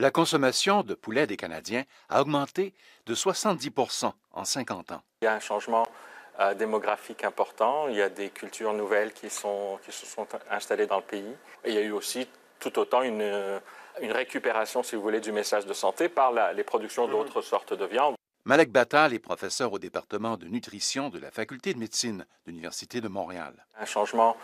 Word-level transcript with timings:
La 0.00 0.10
consommation 0.10 0.82
de 0.82 0.94
poulet 0.94 1.26
des 1.26 1.36
Canadiens 1.36 1.84
a 2.08 2.22
augmenté 2.22 2.72
de 3.04 3.14
70% 3.14 4.10
en 4.32 4.44
50 4.46 4.92
ans. 4.92 5.02
Il 5.20 5.26
y 5.26 5.28
a 5.28 5.34
un 5.34 5.40
changement 5.40 5.86
euh, 6.40 6.54
démographique 6.54 7.22
important. 7.22 7.86
Il 7.86 7.96
y 7.96 8.00
a 8.00 8.08
des 8.08 8.30
cultures 8.30 8.72
nouvelles 8.72 9.12
qui, 9.12 9.28
sont, 9.28 9.78
qui 9.84 9.92
se 9.92 10.06
sont 10.06 10.26
installées 10.50 10.86
dans 10.86 10.96
le 10.96 11.02
pays. 11.02 11.36
Et 11.64 11.68
il 11.68 11.74
y 11.74 11.76
a 11.76 11.82
eu 11.82 11.90
aussi 11.90 12.26
tout 12.58 12.78
autant 12.78 13.02
une, 13.02 13.60
une 14.00 14.12
récupération, 14.12 14.82
si 14.82 14.96
vous 14.96 15.02
voulez, 15.02 15.20
du 15.20 15.32
message 15.32 15.66
de 15.66 15.74
santé 15.74 16.08
par 16.08 16.32
la, 16.32 16.54
les 16.54 16.64
productions 16.64 17.06
mmh. 17.06 17.10
d'autres 17.10 17.42
sortes 17.42 17.74
de 17.74 17.84
viande. 17.84 18.14
Malek 18.46 18.72
Batal 18.72 19.12
est 19.12 19.18
professeur 19.18 19.70
au 19.70 19.78
département 19.78 20.38
de 20.38 20.46
nutrition 20.46 21.10
de 21.10 21.18
la 21.18 21.30
Faculté 21.30 21.74
de 21.74 21.78
médecine 21.78 22.24
de 22.46 22.50
l'Université 22.50 23.02
de 23.02 23.08
Montréal. 23.08 23.66
Un 23.78 23.84
changement 23.84 24.34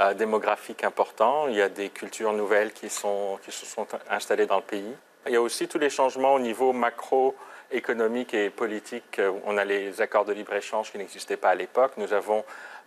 euh, 0.00 0.14
démographique 0.14 0.84
important. 0.84 1.48
Il 1.48 1.56
y 1.56 1.62
a 1.62 1.68
des 1.68 1.88
cultures 1.88 2.32
nouvelles 2.32 2.72
qui, 2.72 2.90
sont, 2.90 3.38
qui 3.44 3.52
se 3.52 3.66
sont 3.66 3.86
installées 4.10 4.46
dans 4.46 4.56
le 4.56 4.62
pays. 4.62 4.94
Il 5.26 5.32
y 5.32 5.36
a 5.36 5.42
aussi 5.42 5.68
tous 5.68 5.78
les 5.78 5.90
changements 5.90 6.34
au 6.34 6.38
niveau 6.38 6.72
macroéconomique 6.72 8.34
et 8.34 8.50
politique. 8.50 9.20
On 9.46 9.56
a 9.56 9.64
les 9.64 10.00
accords 10.00 10.24
de 10.24 10.32
libre-échange 10.32 10.92
qui 10.92 10.98
n'existaient 10.98 11.36
pas 11.36 11.50
à 11.50 11.54
l'époque. 11.54 11.92
Nous 11.96 12.12
avons 12.12 12.44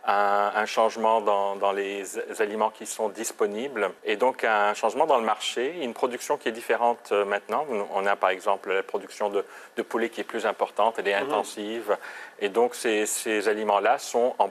un, 0.08 0.52
un 0.56 0.66
changement 0.66 1.22
dans, 1.22 1.56
dans, 1.58 1.74
les 1.74 2.04
aliments 2.40 2.70
qui 2.70 2.86
sont 2.86 3.10
disponibles 3.10 3.92
et 4.06 4.16
donc 4.16 4.44
un 4.44 4.74
changement 4.74 5.06
dans 5.06 5.18
le 5.18 5.26
marché, 5.26 5.84
une 5.84 5.94
production 5.94 6.38
qui 6.38 6.48
est 6.48 6.54
différente 6.54 7.10
euh, 7.12 7.26
maintenant. 7.26 7.66
On 7.94 8.06
a 8.06 8.16
par 8.16 8.30
exemple 8.30 8.72
la 8.72 8.84
production 8.84 9.30
de, 9.30 9.44
de 9.76 9.82
poulet 9.82 10.10
qui 10.10 10.22
est 10.22 10.26
plus 10.26 10.46
importante, 10.46 10.96
elle 10.98 11.10
est 11.10 11.20
mmh. 11.20 11.26
intensive 11.26 11.98
et 12.40 12.50
donc 12.50 12.74
ces, 12.74 13.06
ces 13.06 13.50
aliments-là 13.50 13.98
sont 13.98 14.34
en 14.40 14.50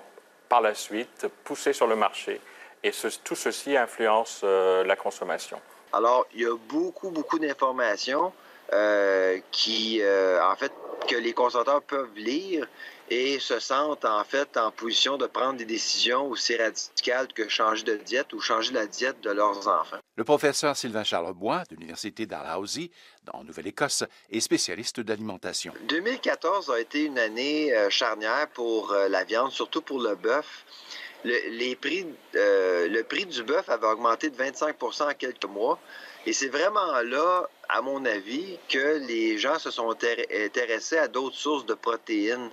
par 0.49 0.61
la 0.61 0.75
suite 0.75 1.27
poussé 1.45 1.73
sur 1.73 1.87
le 1.87 1.97
marché. 1.97 2.41
Et 2.83 2.93
tout 3.25 3.35
ceci 3.35 3.77
influence 3.77 4.43
euh, 4.45 4.85
la 4.85 4.97
consommation. 4.97 5.61
Alors, 5.93 6.27
il 6.35 6.43
y 6.43 6.47
a 6.47 6.55
beaucoup, 6.69 7.11
beaucoup 7.11 7.39
d'informations 7.39 8.33
euh, 8.73 9.39
qui, 9.51 10.01
euh, 10.03 10.45
en 10.45 10.57
fait, 10.57 10.73
que 11.09 11.17
les 11.17 11.33
consommateurs 11.33 11.83
peuvent 11.83 12.17
lire 12.17 12.67
et 13.11 13.39
se 13.39 13.59
sentent 13.61 14.05
en 14.05 14.25
fait 14.25 14.57
en 14.57 14.71
position 14.71 15.17
de 15.17 15.27
prendre 15.27 15.59
des 15.59 15.65
décisions 15.65 16.29
aussi 16.29 16.57
radicales 16.57 17.29
que 17.33 17.49
changer 17.49 17.85
de 17.85 17.97
diète 17.97 18.33
ou 18.33 18.41
changer 18.41 18.73
la 18.73 18.87
diète 18.87 19.21
de 19.21 19.31
leurs 19.31 19.69
enfants. 19.69 19.99
Le 20.17 20.25
professeur 20.25 20.77
Sylvain 20.77 21.05
Charlebois 21.05 21.63
de 21.71 21.77
l'Université 21.77 22.27
d'Alhousie, 22.27 22.91
dans 23.25 23.45
Nouvelle-Écosse, 23.45 24.05
est 24.31 24.41
spécialiste 24.41 25.01
d'alimentation. 25.01 25.73
2014 25.89 26.71
a 26.71 26.81
été 26.81 27.05
une 27.05 27.19
année 27.19 27.73
euh, 27.75 27.91
charnière 27.91 28.49
pour 28.55 28.93
euh, 28.93 29.09
la 29.09 29.25
viande, 29.25 29.51
surtout 29.51 29.83
pour 29.83 30.01
le 30.01 30.15
bœuf. 30.15 30.65
Le, 31.25 31.35
les 31.51 31.77
prix, 31.77 32.07
euh, 32.35 32.89
le 32.89 33.03
prix 33.03 33.27
du 33.27 33.43
bœuf 33.43 33.69
avait 33.69 33.87
augmenté 33.87 34.31
de 34.31 34.37
25% 34.37 35.11
en 35.11 35.15
quelques 35.15 35.45
mois. 35.45 35.79
Et 36.25 36.33
c'est 36.33 36.49
vraiment 36.49 37.01
là, 37.03 37.49
à 37.69 37.83
mon 37.83 38.05
avis, 38.05 38.59
que 38.69 38.99
les 39.07 39.39
gens 39.39 39.59
se 39.59 39.71
sont 39.71 39.91
intéressés 39.91 40.99
à 40.99 41.09
d'autres 41.09 41.37
sources 41.37 41.67
de 41.67 41.75
protéines. 41.75 42.51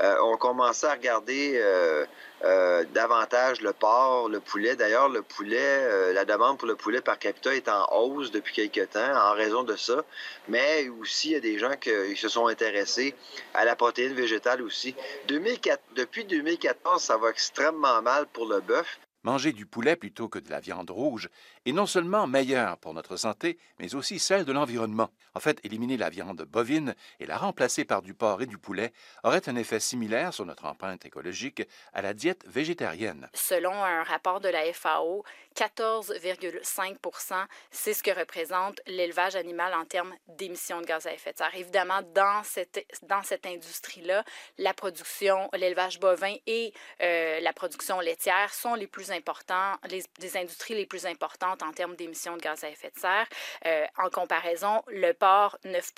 Euh, 0.00 0.16
on 0.22 0.36
commençait 0.36 0.86
à 0.86 0.92
regarder 0.92 1.52
euh, 1.56 2.04
euh, 2.44 2.84
davantage 2.92 3.60
le 3.60 3.72
porc, 3.72 4.28
le 4.28 4.40
poulet. 4.40 4.76
D'ailleurs, 4.76 5.08
le 5.08 5.22
poulet, 5.22 6.12
la 6.12 6.24
demande 6.24 6.58
pour 6.58 6.68
le 6.68 6.76
poulet 6.76 7.00
par 7.00 7.18
capita 7.18 7.54
est 7.54 7.68
en 7.68 7.86
hausse 7.92 8.30
depuis 8.30 8.54
quelques 8.54 8.90
temps 8.90 9.14
en 9.14 9.32
raison 9.32 9.62
de 9.62 9.76
ça. 9.76 10.04
Mais 10.48 10.88
aussi, 11.00 11.28
il 11.28 11.32
y 11.32 11.36
a 11.36 11.40
des 11.40 11.58
gens 11.58 11.74
qui 11.80 12.16
se 12.16 12.28
sont 12.28 12.46
intéressés 12.46 13.14
à 13.54 13.64
la 13.64 13.76
protéine 13.76 14.14
végétale 14.14 14.62
aussi. 14.62 14.94
2004, 15.28 15.80
depuis 15.94 16.24
2014, 16.24 17.02
ça 17.02 17.16
va 17.16 17.30
extrêmement 17.30 18.02
mal 18.02 18.26
pour 18.26 18.46
le 18.46 18.60
bœuf. 18.60 18.98
Manger 19.26 19.52
du 19.52 19.66
poulet 19.66 19.96
plutôt 19.96 20.28
que 20.28 20.38
de 20.38 20.48
la 20.50 20.60
viande 20.60 20.88
rouge 20.88 21.30
est 21.64 21.72
non 21.72 21.86
seulement 21.86 22.28
meilleur 22.28 22.78
pour 22.78 22.94
notre 22.94 23.16
santé, 23.16 23.58
mais 23.80 23.96
aussi 23.96 24.20
celle 24.20 24.44
de 24.44 24.52
l'environnement. 24.52 25.10
En 25.34 25.40
fait, 25.40 25.58
éliminer 25.64 25.96
la 25.96 26.10
viande 26.10 26.42
bovine 26.42 26.94
et 27.18 27.26
la 27.26 27.36
remplacer 27.36 27.84
par 27.84 28.02
du 28.02 28.14
porc 28.14 28.42
et 28.42 28.46
du 28.46 28.56
poulet 28.56 28.92
aurait 29.24 29.48
un 29.48 29.56
effet 29.56 29.80
similaire 29.80 30.32
sur 30.32 30.46
notre 30.46 30.66
empreinte 30.66 31.04
écologique 31.06 31.64
à 31.92 32.02
la 32.02 32.14
diète 32.14 32.44
végétarienne. 32.46 33.28
Selon 33.34 33.72
un 33.72 34.04
rapport 34.04 34.38
de 34.38 34.48
la 34.48 34.72
FAO, 34.72 35.24
14,5 35.56 37.46
c'est 37.70 37.94
ce 37.94 38.02
que 38.02 38.10
représente 38.10 38.80
l'élevage 38.86 39.36
animal 39.36 39.72
en 39.74 39.86
termes 39.86 40.14
d'émissions 40.28 40.82
de 40.82 40.86
gaz 40.86 41.06
à 41.06 41.14
effet 41.14 41.32
de 41.32 41.38
serre. 41.38 41.54
Évidemment, 41.54 42.02
dans 42.14 42.42
cette, 42.44 42.86
dans 43.02 43.22
cette 43.22 43.46
industrie-là, 43.46 44.22
la 44.58 44.74
production, 44.74 45.48
l'élevage 45.54 45.98
bovin 45.98 46.34
et 46.46 46.74
euh, 47.00 47.40
la 47.40 47.52
production 47.54 48.00
laitière 48.00 48.52
sont 48.52 48.74
les 48.74 48.86
plus 48.86 49.10
importants, 49.10 49.72
les, 49.88 50.04
les 50.20 50.36
industries 50.36 50.74
les 50.74 50.86
plus 50.86 51.06
importantes 51.06 51.62
en 51.62 51.72
termes 51.72 51.96
d'émissions 51.96 52.36
de 52.36 52.42
gaz 52.42 52.62
à 52.62 52.68
effet 52.68 52.92
de 52.94 53.00
serre. 53.00 53.26
Euh, 53.64 53.86
en 53.96 54.10
comparaison, 54.10 54.82
le 54.88 55.12
porc, 55.12 55.56
9 55.64 55.92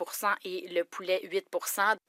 et 0.45 0.69
le 0.69 0.85
poulet, 0.85 1.21
8 1.25 1.49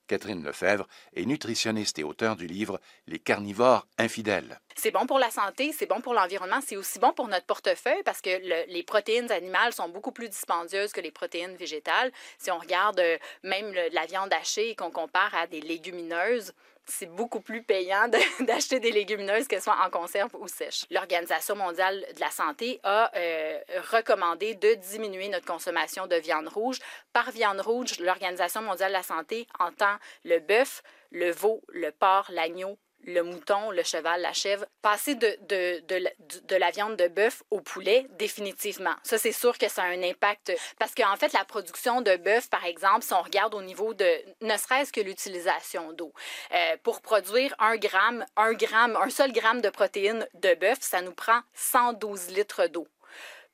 Catherine 0.07 0.43
Lefebvre 0.43 0.87
est 1.15 1.25
nutritionniste 1.25 1.97
et 1.99 2.03
auteur 2.03 2.35
du 2.35 2.45
livre 2.45 2.79
Les 3.07 3.19
carnivores 3.19 3.87
infidèles. 3.97 4.59
C'est 4.75 4.91
bon 4.91 5.05
pour 5.05 5.19
la 5.19 5.29
santé, 5.29 5.73
c'est 5.73 5.87
bon 5.87 5.99
pour 5.99 6.13
l'environnement, 6.13 6.59
c'est 6.65 6.77
aussi 6.77 6.99
bon 6.99 7.11
pour 7.11 7.27
notre 7.27 7.38
portefeuille 7.45 8.03
parce 8.03 8.21
que 8.21 8.29
le, 8.29 8.71
les 8.71 8.83
protéines 8.83 9.31
animales 9.31 9.73
sont 9.73 9.89
beaucoup 9.89 10.11
plus 10.11 10.29
dispendieuses 10.29 10.91
que 10.91 11.01
les 11.01 11.11
protéines 11.11 11.55
végétales. 11.55 12.11
Si 12.37 12.51
on 12.51 12.57
regarde 12.57 12.99
euh, 12.99 13.17
même 13.43 13.73
la 13.91 14.05
viande 14.05 14.33
hachée 14.33 14.71
et 14.71 14.75
qu'on 14.75 14.91
compare 14.91 15.33
à 15.35 15.47
des 15.47 15.61
légumineuses, 15.61 16.53
c'est 16.89 17.05
beaucoup 17.05 17.39
plus 17.39 17.61
payant 17.63 18.07
d'acheter 18.39 18.79
des 18.79 18.91
légumineuses, 18.91 19.47
qu'elles 19.47 19.61
soient 19.61 19.79
en 19.85 19.89
conserve 19.89 20.35
ou 20.35 20.47
sèches. 20.47 20.85
L'Organisation 20.89 21.55
mondiale 21.55 22.05
de 22.15 22.19
la 22.19 22.31
santé 22.31 22.79
a 22.83 23.11
euh, 23.15 23.59
recommandé 23.91 24.55
de 24.55 24.73
diminuer 24.73 25.29
notre 25.29 25.45
consommation 25.45 26.07
de 26.07 26.15
viande 26.15 26.47
rouge. 26.47 26.79
Par 27.13 27.31
viande 27.31 27.61
rouge, 27.61 27.99
l'Organisation 27.99 28.61
mondiale 28.61 28.91
de 28.91 28.97
la 28.97 29.03
santé 29.03 29.47
entend 29.59 29.95
le 30.23 30.39
bœuf, 30.39 30.81
le 31.11 31.31
veau, 31.31 31.61
le 31.69 31.91
porc, 31.91 32.27
l'agneau, 32.29 32.77
le 33.05 33.23
mouton, 33.23 33.71
le 33.71 33.83
cheval, 33.83 34.21
la 34.21 34.33
chèvre, 34.33 34.65
passer 34.81 35.15
de, 35.15 36.55
la 36.55 36.71
viande 36.71 36.95
de 36.95 37.07
bœuf 37.07 37.43
au 37.49 37.61
poulet, 37.61 38.07
définitivement. 38.11 38.95
Ça, 39.03 39.17
c'est 39.17 39.31
sûr 39.31 39.57
que 39.57 39.67
ça 39.67 39.83
a 39.83 39.87
un 39.87 40.03
impact. 40.03 40.51
Parce 40.77 40.93
qu'en 40.93 41.15
fait, 41.15 41.33
la 41.33 41.45
production 41.45 42.01
de 42.01 42.15
bœuf, 42.17 42.49
par 42.49 42.65
exemple, 42.65 43.03
si 43.03 43.13
on 43.13 43.21
regarde 43.21 43.55
au 43.55 43.61
niveau 43.61 43.93
de 43.93 44.09
ne 44.41 44.57
serait-ce 44.57 44.91
que 44.91 45.01
l'utilisation 45.01 45.93
d'eau, 45.93 46.13
euh, 46.53 46.77
pour 46.83 47.01
produire 47.01 47.55
un 47.59 47.77
gramme, 47.77 48.25
un 48.35 48.53
gramme, 48.53 48.95
un 48.95 49.09
seul 49.09 49.31
gramme 49.31 49.61
de 49.61 49.69
protéines 49.69 50.27
de 50.35 50.53
bœuf, 50.55 50.79
ça 50.81 51.01
nous 51.01 51.13
prend 51.13 51.41
112 51.53 52.29
litres 52.29 52.67
d'eau. 52.67 52.87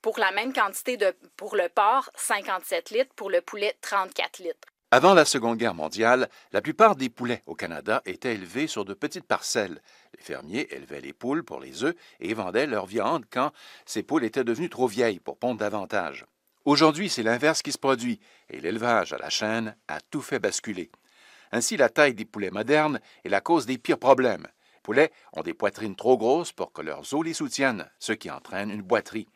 Pour 0.01 0.19
la 0.19 0.31
même 0.31 0.53
quantité 0.53 0.97
de, 0.97 1.15
pour 1.35 1.55
le 1.55 1.67
porc, 1.69 2.11
57 2.15 2.91
litres, 2.91 3.13
pour 3.15 3.29
le 3.29 3.41
poulet, 3.41 3.75
34 3.81 4.39
litres. 4.39 4.67
Avant 4.91 5.15
la 5.15 5.25
Seconde 5.25 5.57
Guerre 5.57 5.73
mondiale, 5.73 6.29
la 6.51 6.61
plupart 6.61 6.95
des 6.95 7.09
poulets 7.09 7.41
au 7.47 7.55
Canada 7.55 8.03
étaient 8.05 8.35
élevés 8.35 8.67
sur 8.67 8.85
de 8.85 8.93
petites 8.93 9.25
parcelles. 9.25 9.81
Les 10.15 10.23
fermiers 10.23 10.73
élevaient 10.73 11.01
les 11.01 11.11
poules 11.11 11.43
pour 11.43 11.59
les 11.59 11.83
œufs 11.83 11.95
et 12.19 12.33
vendaient 12.35 12.67
leur 12.67 12.85
viande 12.85 13.25
quand 13.31 13.51
ces 13.85 14.03
poules 14.03 14.23
étaient 14.23 14.43
devenues 14.43 14.69
trop 14.69 14.87
vieilles 14.87 15.19
pour 15.19 15.37
pondre 15.37 15.59
davantage. 15.59 16.25
Aujourd'hui, 16.65 17.09
c'est 17.09 17.23
l'inverse 17.23 17.63
qui 17.63 17.71
se 17.71 17.79
produit 17.79 18.19
et 18.49 18.59
l'élevage 18.59 19.11
à 19.11 19.17
la 19.17 19.29
chaîne 19.29 19.75
a 19.87 19.99
tout 20.01 20.21
fait 20.21 20.39
basculer. 20.39 20.91
Ainsi, 21.51 21.77
la 21.77 21.89
taille 21.89 22.13
des 22.13 22.25
poulets 22.25 22.51
modernes 22.51 22.99
est 23.23 23.29
la 23.29 23.41
cause 23.41 23.65
des 23.65 23.79
pires 23.79 23.99
problèmes. 23.99 24.47
Les 24.75 24.81
poulets 24.83 25.11
ont 25.33 25.41
des 25.41 25.55
poitrines 25.55 25.95
trop 25.95 26.17
grosses 26.17 26.51
pour 26.51 26.71
que 26.71 26.83
leurs 26.83 27.13
os 27.13 27.25
les 27.25 27.33
soutiennent, 27.33 27.89
ce 27.97 28.13
qui 28.13 28.29
entraîne 28.29 28.69
une 28.69 28.83
boiterie. 28.83 29.27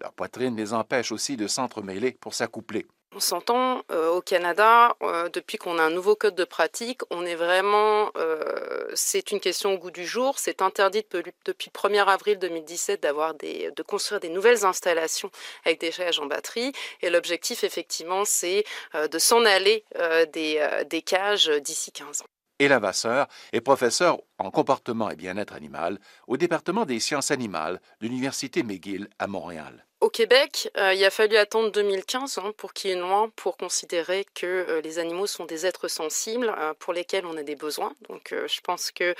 Leur 0.00 0.12
poitrine 0.12 0.54
les 0.54 0.74
empêche 0.74 1.12
aussi 1.12 1.38
de 1.38 1.46
s'entremêler 1.46 2.12
pour 2.12 2.34
s'accoupler. 2.34 2.86
On 3.14 3.20
s'entend 3.20 3.82
euh, 3.90 4.10
au 4.10 4.20
Canada, 4.20 4.94
euh, 5.02 5.30
depuis 5.30 5.56
qu'on 5.56 5.78
a 5.78 5.82
un 5.82 5.90
nouveau 5.90 6.14
code 6.14 6.34
de 6.34 6.44
pratique, 6.44 7.00
on 7.10 7.24
est 7.24 7.36
vraiment, 7.36 8.10
euh, 8.18 8.90
c'est 8.94 9.32
une 9.32 9.40
question 9.40 9.72
au 9.72 9.78
goût 9.78 9.90
du 9.90 10.06
jour. 10.06 10.38
C'est 10.38 10.60
interdit 10.60 11.04
depuis 11.10 11.70
le 11.74 11.88
1er 11.88 12.04
avril 12.06 12.38
2017 12.38 13.02
d'avoir 13.02 13.32
des, 13.32 13.70
de 13.74 13.82
construire 13.82 14.20
des 14.20 14.28
nouvelles 14.28 14.66
installations 14.66 15.30
avec 15.64 15.80
des 15.80 15.90
chaînes 15.90 16.12
en 16.20 16.26
batterie. 16.26 16.72
Et 17.00 17.08
l'objectif, 17.08 17.64
effectivement, 17.64 18.26
c'est 18.26 18.64
de 18.94 19.18
s'en 19.18 19.44
aller 19.46 19.84
des, 20.32 21.02
cages 21.04 21.48
d'ici 21.48 21.90
15 21.92 22.20
ans. 22.22 22.26
Ella 22.58 22.78
Vasseur 22.78 23.26
est 23.52 23.60
professeure 23.62 24.18
en 24.38 24.50
comportement 24.50 25.10
et 25.10 25.16
bien-être 25.16 25.54
animal 25.54 25.98
au 26.26 26.36
département 26.36 26.84
des 26.84 27.00
sciences 27.00 27.30
animales 27.30 27.80
de 28.00 28.06
l'Université 28.06 28.62
McGill 28.62 29.08
à 29.18 29.26
Montréal. 29.28 29.87
Au 30.08 30.10
Québec, 30.10 30.70
euh, 30.78 30.94
il 30.94 31.04
a 31.04 31.10
fallu 31.10 31.36
attendre 31.36 31.70
2015 31.70 32.38
hein, 32.38 32.54
pour 32.56 32.72
qu'il 32.72 32.88
y 32.88 32.92
ait 32.94 32.96
une 32.96 33.02
loi 33.02 33.28
pour 33.36 33.58
considérer 33.58 34.24
que 34.34 34.46
euh, 34.46 34.80
les 34.80 34.98
animaux 34.98 35.26
sont 35.26 35.44
des 35.44 35.66
êtres 35.66 35.86
sensibles 35.88 36.50
euh, 36.58 36.72
pour 36.78 36.94
lesquels 36.94 37.26
on 37.26 37.36
a 37.36 37.42
des 37.42 37.56
besoins. 37.56 37.92
Donc 38.08 38.32
je 38.32 38.60
pense 38.62 38.90
que... 38.90 39.14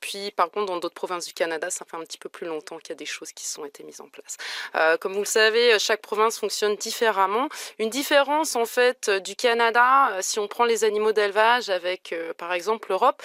puis 0.00 0.30
par 0.30 0.50
contre, 0.50 0.72
dans 0.72 0.78
d'autres 0.78 0.94
provinces 0.94 1.26
du 1.26 1.34
Canada, 1.34 1.68
ça 1.68 1.84
fait 1.84 1.98
un 1.98 2.04
petit 2.04 2.16
peu 2.16 2.30
plus 2.30 2.46
longtemps 2.46 2.78
qu'il 2.78 2.88
y 2.88 2.92
a 2.92 2.96
des 2.96 3.04
choses 3.04 3.32
qui 3.32 3.44
sont 3.46 3.66
été 3.66 3.84
mises 3.84 4.00
en 4.00 4.08
place. 4.08 4.38
Comme 5.00 5.12
vous 5.12 5.18
le 5.18 5.26
savez, 5.26 5.78
chaque 5.78 6.00
province 6.00 6.38
fonctionne 6.38 6.76
différemment. 6.76 7.50
Une 7.78 7.90
différence 7.90 8.56
en 8.56 8.64
fait 8.64 9.10
du 9.10 9.36
Canada, 9.36 10.16
si 10.22 10.38
on 10.38 10.48
prend 10.48 10.64
les 10.64 10.84
animaux 10.84 11.12
d'élevage 11.12 11.68
avec 11.68 12.14
par 12.38 12.54
exemple 12.54 12.88
l'Europe, 12.88 13.22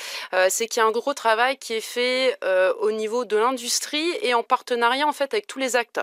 c'est 0.49 0.67
qu'il 0.67 0.81
y 0.81 0.83
a 0.83 0.87
un 0.87 0.91
gros 0.91 1.13
travail 1.13 1.57
qui 1.57 1.75
est 1.75 1.79
fait 1.79 2.37
au 2.79 2.91
niveau 2.91 3.23
de 3.23 3.37
l'industrie 3.37 4.11
et 4.21 4.33
en 4.33 4.43
partenariat 4.43 5.07
en 5.07 5.13
fait 5.13 5.33
avec 5.33 5.47
tous 5.47 5.59
les 5.59 5.77
acteurs 5.77 6.00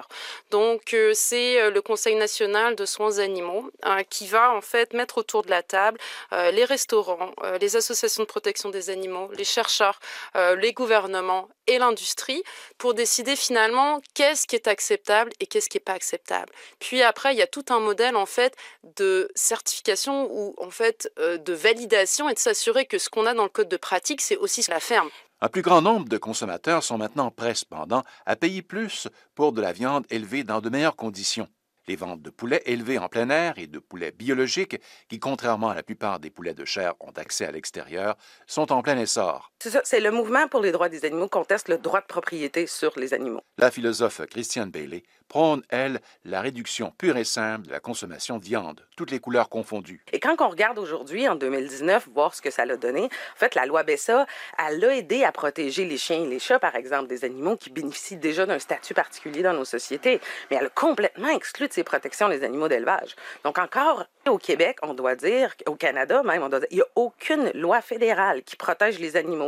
Donc 0.50 0.94
c'est 1.14 1.70
le 1.70 1.80
Conseil 1.82 2.14
national 2.14 2.74
de 2.74 2.84
soins 2.84 3.18
animaux 3.18 3.70
qui 4.10 4.26
va 4.26 4.52
en 4.52 4.60
fait 4.60 4.92
mettre 4.92 5.18
autour 5.18 5.42
de 5.42 5.50
la 5.50 5.62
table 5.62 5.98
les 6.32 6.64
restaurants, 6.64 7.32
les 7.60 7.76
associations 7.76 8.22
de 8.22 8.28
protection 8.28 8.70
des 8.70 8.90
animaux, 8.90 9.30
les 9.36 9.44
chercheurs, 9.44 10.00
les 10.34 10.72
gouvernements 10.72 11.48
et 11.66 11.78
l'industrie 11.78 12.42
pour 12.78 12.94
décider 12.94 13.36
finalement 13.36 14.00
qu'est-ce 14.14 14.46
qui 14.46 14.56
est 14.56 14.68
acceptable 14.68 15.30
et 15.40 15.46
qu'est-ce 15.46 15.68
qui 15.68 15.76
n'est 15.76 15.84
pas 15.84 15.92
acceptable. 15.92 16.52
Puis 16.78 17.02
après, 17.02 17.34
il 17.34 17.38
y 17.38 17.42
a 17.42 17.46
tout 17.46 17.64
un 17.68 17.80
modèle 17.80 18.16
en 18.16 18.26
fait 18.26 18.54
de 18.96 19.30
certification 19.34 20.28
ou 20.30 20.54
en 20.58 20.70
fait 20.70 21.10
de 21.18 21.52
validation 21.52 22.28
et 22.28 22.34
de 22.34 22.38
s'assurer 22.38 22.86
que 22.86 22.98
ce 22.98 23.08
qu'on 23.08 23.26
a 23.26 23.34
dans 23.34 23.44
le 23.44 23.48
code 23.48 23.68
de 23.68 23.76
pratique, 23.76 24.20
c'est 24.20 24.36
aussi 24.36 24.64
la 24.68 24.80
ferme. 24.80 25.10
Un 25.40 25.48
plus 25.48 25.62
grand 25.62 25.82
nombre 25.82 26.08
de 26.08 26.18
consommateurs 26.18 26.82
sont 26.82 26.98
maintenant 26.98 27.30
prêts 27.30 27.54
cependant 27.54 28.02
à 28.26 28.34
payer 28.34 28.60
plus 28.60 29.06
pour 29.36 29.52
de 29.52 29.60
la 29.60 29.72
viande 29.72 30.04
élevée 30.10 30.42
dans 30.42 30.60
de 30.60 30.68
meilleures 30.68 30.96
conditions. 30.96 31.48
Les 31.86 31.94
ventes 31.94 32.22
de 32.22 32.30
poulets 32.30 32.62
élevés 32.66 32.98
en 32.98 33.08
plein 33.08 33.30
air 33.30 33.56
et 33.56 33.68
de 33.68 33.78
poulets 33.78 34.10
biologiques, 34.10 34.78
qui, 35.08 35.20
contrairement 35.20 35.70
à 35.70 35.76
la 35.76 35.84
plupart 35.84 36.18
des 36.18 36.30
poulets 36.30 36.54
de 36.54 36.64
chair, 36.64 36.94
ont 36.98 37.12
accès 37.12 37.46
à 37.46 37.52
l'extérieur, 37.52 38.16
sont 38.48 38.72
en 38.72 38.82
plein 38.82 38.98
essor. 38.98 39.52
C'est 39.60 39.70
ça, 39.70 39.80
c'est 39.82 39.98
le 39.98 40.12
mouvement 40.12 40.46
pour 40.46 40.60
les 40.60 40.70
droits 40.70 40.88
des 40.88 41.04
animaux 41.04 41.26
conteste 41.26 41.68
le 41.68 41.78
droit 41.78 42.00
de 42.00 42.06
propriété 42.06 42.68
sur 42.68 42.96
les 42.96 43.12
animaux. 43.12 43.40
La 43.58 43.72
philosophe 43.72 44.20
Christiane 44.30 44.70
Bailey 44.70 45.02
prône, 45.26 45.62
elle, 45.68 46.00
la 46.24 46.40
réduction 46.40 46.92
pure 46.96 47.16
et 47.16 47.24
simple 47.24 47.66
de 47.66 47.72
la 47.72 47.80
consommation 47.80 48.38
de 48.38 48.44
viande, 48.44 48.86
toutes 48.96 49.10
les 49.10 49.18
couleurs 49.18 49.48
confondues. 49.48 50.02
Et 50.12 50.20
quand 50.20 50.36
on 50.40 50.48
regarde 50.48 50.78
aujourd'hui, 50.78 51.28
en 51.28 51.34
2019, 51.34 52.08
voir 52.14 52.34
ce 52.34 52.40
que 52.40 52.50
ça 52.50 52.62
a 52.62 52.76
donné, 52.76 53.04
en 53.04 53.36
fait, 53.36 53.54
la 53.54 53.66
loi 53.66 53.82
Bessa, 53.82 54.26
elle 54.58 54.84
a 54.84 54.96
aidé 54.96 55.24
à 55.24 55.32
protéger 55.32 55.84
les 55.84 55.98
chiens 55.98 56.22
et 56.22 56.26
les 56.26 56.38
chats, 56.38 56.58
par 56.58 56.74
exemple, 56.76 57.08
des 57.08 57.24
animaux 57.24 57.56
qui 57.56 57.70
bénéficient 57.70 58.16
déjà 58.16 58.46
d'un 58.46 58.58
statut 58.58 58.94
particulier 58.94 59.42
dans 59.42 59.52
nos 59.52 59.64
sociétés, 59.64 60.20
mais 60.50 60.56
elle 60.56 60.66
a 60.66 60.70
complètement 60.70 61.28
exclu 61.28 61.68
de 61.68 61.72
ces 61.72 61.84
protections 61.84 62.28
les 62.28 62.42
animaux 62.44 62.68
d'élevage. 62.68 63.14
Donc 63.44 63.58
encore, 63.58 64.06
au 64.28 64.38
Québec, 64.38 64.78
on 64.82 64.94
doit 64.94 65.16
dire, 65.16 65.54
au 65.66 65.74
Canada 65.74 66.22
même, 66.22 66.42
on 66.42 66.48
doit 66.48 66.60
dire, 66.60 66.68
il 66.70 66.76
n'y 66.76 66.82
a 66.82 66.88
aucune 66.94 67.50
loi 67.54 67.80
fédérale 67.80 68.42
qui 68.42 68.56
protège 68.56 68.98
les 68.98 69.16
animaux 69.16 69.47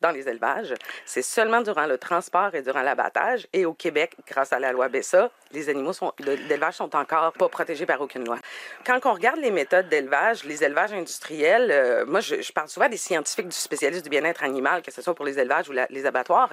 dans 0.00 0.10
les 0.10 0.28
élevages. 0.28 0.74
C'est 1.04 1.22
seulement 1.22 1.60
durant 1.60 1.86
le 1.86 1.98
transport 1.98 2.54
et 2.54 2.62
durant 2.62 2.82
l'abattage. 2.82 3.46
Et 3.52 3.64
au 3.64 3.72
Québec, 3.72 4.14
grâce 4.26 4.52
à 4.52 4.58
la 4.58 4.72
loi 4.72 4.88
BESA, 4.88 5.30
les 5.52 5.68
animaux 5.68 5.92
d'élevage 6.18 6.74
sont 6.74 6.94
encore 6.94 7.32
pas 7.32 7.48
protégés 7.48 7.86
par 7.86 8.00
aucune 8.00 8.24
loi. 8.24 8.38
Quand 8.84 8.98
on 9.04 9.14
regarde 9.14 9.38
les 9.40 9.50
méthodes 9.50 9.88
d'élevage, 9.88 10.44
les 10.44 10.62
élevages 10.62 10.92
industriels, 10.92 11.70
euh, 11.70 12.04
moi, 12.06 12.20
je, 12.20 12.52
parle 12.52 12.68
souvent 12.68 12.88
des 12.88 12.96
scientifiques, 12.96 13.48
du 13.48 13.56
spécialiste 13.56 14.04
du 14.04 14.10
bien-être 14.10 14.44
animal, 14.44 14.82
que 14.82 14.92
ce 14.92 15.00
soit 15.00 15.14
pour 15.14 15.24
les 15.24 15.38
élevages 15.38 15.68
ou 15.68 15.72
les 15.90 16.06
abattoirs, 16.06 16.50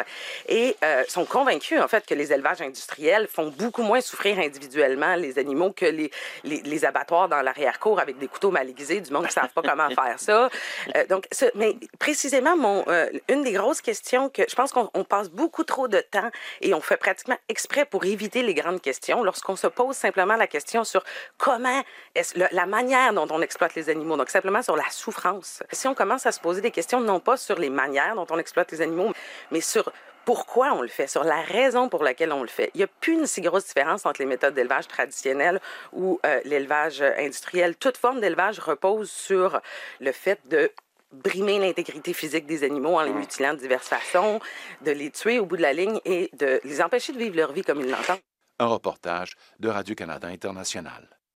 et 0.48 0.76
euh, 0.84 1.04
sont 1.08 1.26
convaincus, 1.26 1.80
en 1.82 1.88
fait, 1.88 2.06
que 2.06 2.14
les 2.14 2.32
élevages 2.32 2.62
industriels 2.62 3.28
font 3.28 3.54
beaucoup 3.58 3.84
moins 3.84 4.02
souffrir 4.02 4.40
individuellement 4.40 5.16
les 5.16 5.38
animaux 5.40 5.72
que 5.72 5.86
les, 5.86 6.12
les, 6.44 6.86
abattoirs 6.86 7.28
dans 7.28 7.42
l'arrière-cour 7.42 8.00
avec 8.00 8.18
des 8.18 8.28
couteaux 8.28 8.52
mal 8.52 8.70
aiguisés, 8.70 9.02
du 9.02 9.12
monde 9.12 9.24
qui 9.24 9.30
ne 9.30 9.42
savent 9.42 9.54
pas 9.54 9.62
comment 9.62 9.90
faire 9.90 10.20
ça. 10.20 10.50
Euh, 10.96 11.06
donc, 11.08 11.28
mais 11.56 11.76
précisément, 12.00 12.56
mon, 12.56 12.86
une 13.28 13.35
des 13.44 13.52
grosses 13.52 13.82
questions 13.82 14.30
que 14.30 14.44
je 14.48 14.56
pense 14.56 14.72
qu'on 14.72 15.04
passe 15.04 15.30
beaucoup 15.30 15.64
trop 15.64 15.88
de 15.88 16.00
temps 16.00 16.30
et 16.62 16.74
on 16.74 16.82
fait 16.82 16.98
pratiquement 16.98 17.38
exprès 17.50 17.86
pour 17.86 18.06
éviter 18.06 18.44
les 18.44 18.54
grandes 18.54 18.82
questions 18.82 19.24
lorsqu'on 19.24 19.56
se 19.56 19.68
pose 19.68 19.96
simplement 19.96 20.36
la 20.36 20.48
question 20.48 20.84
sur 20.84 21.04
comment 21.38 21.84
est 22.16 22.36
la 22.52 22.66
manière 22.66 23.14
dont 23.14 23.28
on 23.30 23.42
exploite 23.42 23.76
les 23.76 23.90
animaux, 23.90 24.18
donc 24.18 24.30
simplement 24.30 24.62
sur 24.62 24.76
la 24.76 24.90
souffrance. 24.90 25.64
Si 25.72 25.88
on 25.88 25.94
commence 25.94 26.26
à 26.26 26.32
se 26.32 26.40
poser 26.40 26.62
des 26.62 26.72
questions 26.72 27.02
non 27.02 27.20
pas 27.20 27.38
sur 27.38 27.60
les 27.60 27.70
manières 27.70 28.16
dont 28.16 28.28
on 28.30 28.38
exploite 28.38 28.72
les 28.72 28.82
animaux, 28.82 29.12
mais 29.52 29.62
sur 29.62 29.92
pourquoi 30.26 30.74
on 30.74 30.82
le 30.82 30.88
fait, 30.88 31.08
sur 31.08 31.24
la 31.24 31.42
raison 31.42 31.88
pour 31.88 32.04
laquelle 32.04 32.34
on 32.34 32.42
le 32.42 32.48
fait. 32.48 32.72
Il 32.74 32.80
n'y 32.80 32.84
a 32.84 32.88
plus 32.88 33.14
une 33.14 33.28
si 33.28 33.42
grosse 33.42 33.66
différence 33.68 34.06
entre 34.06 34.20
les 34.20 34.26
méthodes 34.26 34.56
d'élevage 34.56 34.88
traditionnelles 34.88 35.62
ou 35.94 36.20
euh, 36.26 36.42
l'élevage 36.44 37.02
industriel. 37.02 37.76
Toute 37.76 37.98
forme 37.98 38.20
d'élevage 38.20 38.60
repose 38.60 39.10
sur 39.10 39.62
le 40.00 40.12
fait 40.12 40.40
de 40.48 40.72
brimer 41.24 41.60
l'intégrité 41.60 42.14
physique 42.14 42.46
des 42.46 42.64
animaux 42.64 42.98
en 42.98 43.04
les 43.04 43.14
mutilant 43.14 43.54
de 43.54 43.60
diverses 43.60 43.88
façons, 43.88 44.40
de 44.84 44.92
les 44.92 45.12
tuer 45.12 45.40
au 45.40 45.46
bout 45.46 45.58
de 45.58 45.62
la 45.62 45.74
ligne 45.74 46.00
et 46.06 46.30
de 46.38 46.60
les 46.64 46.82
empêcher 46.82 47.14
de 47.14 47.18
vivre 47.18 47.36
leur 47.36 47.52
vie 47.52 47.64
comme 47.64 47.82
ils 47.82 47.90
l'entendent. 47.90 48.20
Un 48.60 48.68
reportage 48.68 49.36
de 49.60 49.70
Radio-Canada 49.70 50.28
International. 50.28 51.15